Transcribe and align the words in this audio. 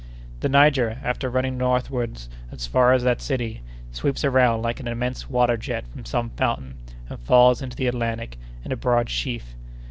The 0.39 0.49
Niger, 0.49 0.97
after 1.03 1.29
running 1.29 1.59
northward 1.59 2.19
as 2.51 2.65
far 2.65 2.91
as 2.91 3.03
that 3.03 3.21
city, 3.21 3.61
sweeps 3.91 4.25
around, 4.25 4.63
like 4.63 4.79
an 4.79 4.87
immense 4.87 5.29
water 5.29 5.57
jet 5.57 5.85
from 5.89 6.05
some 6.05 6.31
fountain, 6.31 6.73
and 7.07 7.19
falls 7.19 7.61
into 7.61 7.77
the 7.77 7.85
Atlantic 7.85 8.39
in 8.65 8.71
a 8.71 8.75
broad 8.75 9.11
sheaf. 9.11 9.53